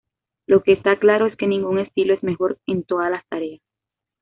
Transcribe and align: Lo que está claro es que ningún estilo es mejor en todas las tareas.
Lo 0.47 0.63
que 0.63 0.71
está 0.73 0.97
claro 0.97 1.27
es 1.27 1.35
que 1.35 1.45
ningún 1.45 1.77
estilo 1.77 2.15
es 2.15 2.23
mejor 2.23 2.57
en 2.65 2.81
todas 2.83 3.11
las 3.11 3.23
tareas. 3.27 3.61